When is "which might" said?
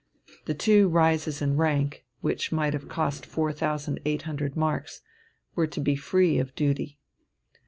2.21-2.73